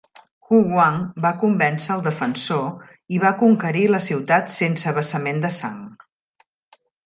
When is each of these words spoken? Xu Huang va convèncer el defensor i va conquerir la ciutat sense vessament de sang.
Xu 0.45 0.59
Huang 0.69 0.95
va 1.25 1.31
convèncer 1.43 1.91
el 1.97 2.01
defensor 2.07 2.65
i 3.17 3.21
va 3.27 3.35
conquerir 3.43 3.87
la 3.93 4.03
ciutat 4.09 4.53
sense 4.57 4.99
vessament 5.01 5.47
de 5.49 5.57
sang. 5.63 5.81